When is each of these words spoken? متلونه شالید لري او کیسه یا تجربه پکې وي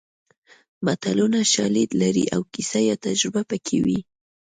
متلونه 0.85 1.39
شالید 1.53 1.89
لري 2.01 2.25
او 2.35 2.41
کیسه 2.53 2.79
یا 2.89 2.95
تجربه 3.05 3.41
پکې 3.49 3.77
وي 3.85 3.99